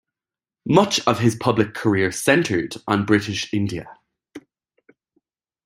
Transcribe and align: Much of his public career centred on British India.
Much 0.65 0.99
of 1.05 1.19
his 1.19 1.35
public 1.35 1.75
career 1.75 2.11
centred 2.11 2.73
on 2.87 3.05
British 3.05 3.53
India. 3.53 3.99